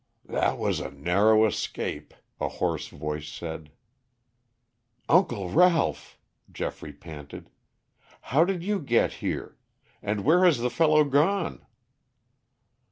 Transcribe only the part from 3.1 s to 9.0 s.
said. "Uncle Ralph!" Geoffrey panted. "How did you